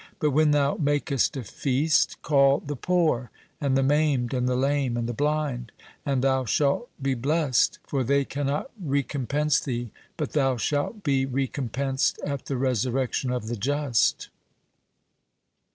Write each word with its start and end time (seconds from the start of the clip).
But 0.17 0.31
when 0.31 0.49
thou 0.49 0.77
makest 0.77 1.37
a 1.37 1.43
feast, 1.43 2.19
call 2.23 2.57
the 2.59 2.75
poor, 2.75 3.29
and 3.61 3.77
the 3.77 3.83
maimed, 3.83 4.33
and 4.33 4.49
the 4.49 4.55
lame, 4.55 4.97
and 4.97 5.07
the 5.07 5.13
blind, 5.13 5.71
and 6.03 6.23
thou 6.23 6.43
shalt 6.43 6.89
be 6.99 7.13
blessed; 7.13 7.77
for 7.85 8.03
they 8.03 8.25
cannot 8.25 8.71
recompense 8.83 9.59
thee, 9.59 9.91
but 10.17 10.31
thou 10.31 10.57
shalt 10.57 11.03
be 11.03 11.27
recompensed 11.27 12.19
at 12.25 12.45
the 12.47 12.57
resurrection 12.57 13.29
of 13.29 13.45
the 13.45 13.55
just." 13.55 14.29